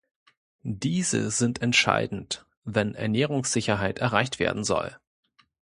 Diese 0.63 1.29
sind 1.29 1.61
entscheidend, 1.61 2.47
wenn 2.63 2.95
Ernährungssicherheit 2.95 3.99
erreicht 3.99 4.39
werden 4.39 4.63
soll. 4.63 4.97